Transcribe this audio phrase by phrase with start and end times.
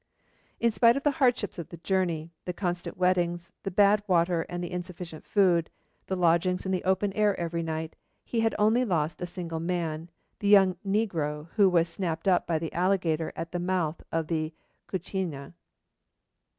[0.59, 4.65] In spite of the hardships of the journey, the constant wettings, the bad water and
[4.65, 5.69] insufficient food,
[6.07, 10.09] the lodging in the open air every night, he had only lost a single man,
[10.39, 14.55] the young negro who was snapped up by the alligator at the mouth of the
[14.87, 15.53] Cucuina.